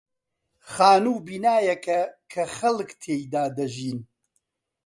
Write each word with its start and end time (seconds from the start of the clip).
خانوو 0.71 1.23
بینایەکە 1.27 1.99
کە 2.31 2.43
خەڵک 2.55 2.89
تێیدا 3.01 3.45
دەژین. 3.57 3.99